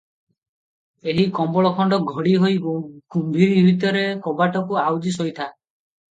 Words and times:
ଏହି 1.11 1.25
କମ୍ବଳ 1.39 1.71
ଖଣ୍ଡ 1.79 1.99
ଘୋଡ଼ି 2.11 2.33
ହୋଇ 2.43 2.55
ଗମ୍ଭୀରି 2.63 3.59
ଭିତରେ 3.67 4.01
କବାଟକୁ 4.23 4.79
ଆଉଜି 4.85 5.13
ଶୋଇ 5.19 5.35
ଥା। 5.41 5.47